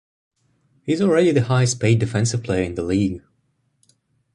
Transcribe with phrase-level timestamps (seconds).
[0.81, 3.21] He's already the highest-paid defensive player in the league.